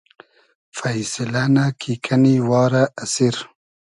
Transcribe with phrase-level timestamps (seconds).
[0.75, 3.35] فݷسیلۂ نۂ کی کئنی وا رۂ اسیر